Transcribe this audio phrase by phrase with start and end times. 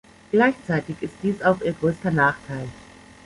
[0.31, 2.67] Gleichzeitig ist dies auch ihr größter Nachteil.